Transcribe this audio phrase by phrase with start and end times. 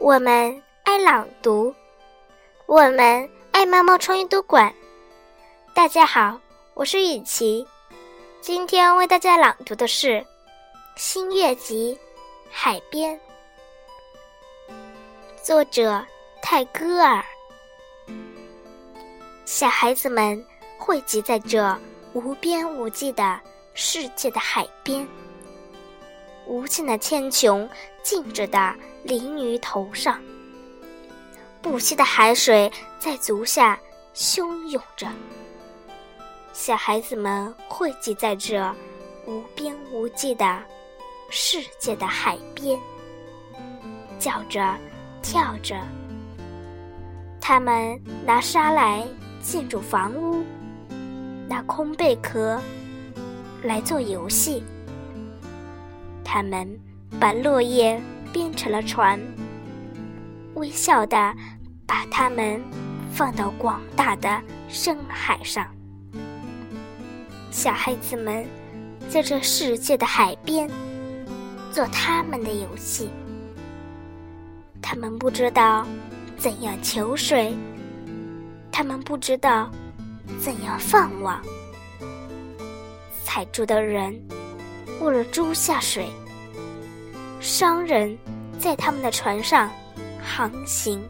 [0.00, 1.74] 我们爱朗读，
[2.66, 4.72] 我们爱猫猫创意读馆。
[5.74, 6.40] 大家好，
[6.74, 7.66] 我是雨琪，
[8.40, 10.20] 今天为大家朗读的是
[10.94, 11.98] 《新月集·
[12.48, 13.18] 海边》，
[15.42, 16.04] 作者
[16.40, 17.24] 泰戈尔。
[19.44, 20.46] 小孩子们
[20.78, 21.76] 汇集在这
[22.12, 23.40] 无边无际的
[23.74, 25.06] 世界的海边。
[26.48, 27.68] 无尽的天穹
[28.02, 30.18] 静止的凌于头上，
[31.60, 33.78] 不息的海水在足下
[34.14, 35.06] 汹涌着。
[36.54, 38.74] 小孩子们汇集在这
[39.26, 40.58] 无边无际的
[41.28, 42.80] 世界的海边，
[44.18, 44.74] 叫着，
[45.22, 45.76] 跳着。
[47.40, 49.06] 他们拿沙来
[49.42, 50.42] 建筑房屋，
[51.46, 52.58] 拿空贝壳
[53.62, 54.64] 来做游戏。
[56.30, 56.68] 他们
[57.18, 57.98] 把落叶
[58.34, 59.18] 编成了船，
[60.56, 61.34] 微笑的
[61.86, 62.62] 把它们
[63.10, 64.38] 放到广大的
[64.68, 65.66] 深海上。
[67.50, 68.44] 小孩子们
[69.08, 70.70] 在这世界的海边
[71.72, 73.08] 做他们的游戏。
[74.82, 75.86] 他们不知道
[76.36, 77.56] 怎样求水，
[78.70, 79.70] 他们不知道
[80.38, 81.42] 怎样放网。
[83.24, 84.14] 踩住的人。
[85.00, 86.08] 为了猪下水，
[87.40, 88.18] 商人
[88.58, 89.70] 在他们的船上
[90.22, 91.00] 航行，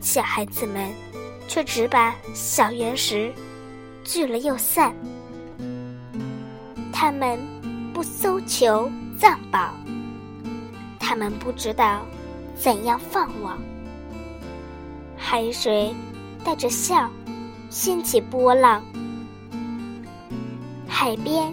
[0.00, 0.90] 小孩子们
[1.46, 3.32] 却只把小圆石
[4.02, 4.94] 聚了又散。
[6.92, 7.38] 他们
[7.92, 9.74] 不搜求藏宝，
[10.98, 12.00] 他们不知道
[12.54, 13.58] 怎样放网。
[15.18, 15.94] 海水
[16.42, 17.10] 带着笑
[17.68, 18.82] 掀起波浪，
[20.88, 21.52] 海边。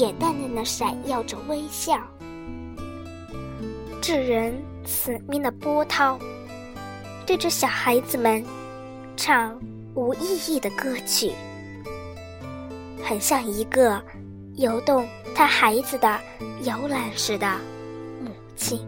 [0.00, 2.00] 也淡淡的闪耀着微笑，
[4.00, 6.18] 致人死命的波涛，
[7.26, 8.42] 对着小孩子们
[9.14, 9.60] 唱
[9.94, 11.32] 无意义的歌曲，
[13.04, 14.02] 很像一个
[14.54, 16.18] 游动他孩子的
[16.62, 17.46] 摇篮似的
[18.24, 18.80] 母亲。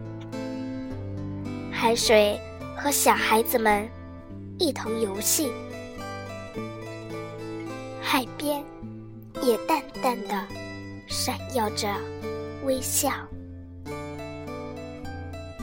[1.71, 2.39] 海水
[2.75, 3.87] 和小孩子们
[4.57, 5.51] 一同游戏，
[8.01, 8.63] 海边
[9.43, 10.62] 也淡淡的。
[11.15, 11.87] 闪耀着
[12.65, 13.11] 微笑，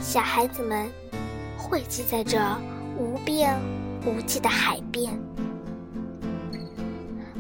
[0.00, 0.88] 小孩子们
[1.59, 2.38] 汇集在这
[2.97, 3.59] 无边
[4.06, 5.12] 无际的海边，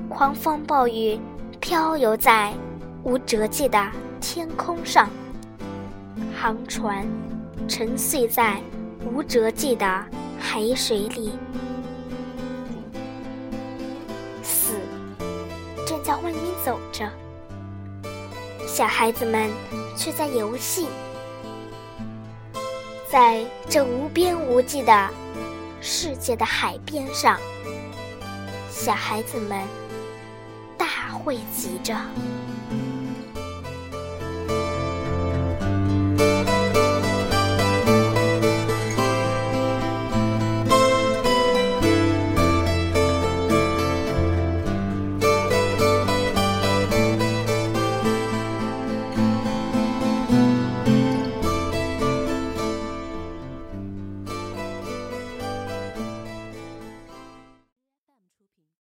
[0.08, 1.20] 狂风暴雨
[1.60, 2.52] 飘游在
[3.04, 3.80] 无辙迹的
[4.20, 5.08] 天空上，
[6.36, 7.06] 航船
[7.68, 8.60] 沉睡在
[9.06, 10.04] 无辙迹的
[10.36, 11.30] 海水里，
[14.42, 14.74] 死
[15.86, 17.08] 正在外面走着。
[18.66, 19.50] 小孩子们
[19.96, 20.86] 却在游戏，
[23.10, 25.10] 在这无边无际的
[25.80, 27.38] 世界的海边上，
[28.70, 29.62] 小孩子们
[30.78, 31.94] 大汇集着。